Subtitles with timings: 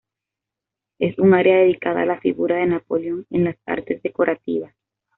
[0.97, 4.73] Es un área dedicada a la figura de Napoleón en las Artes Decorativas.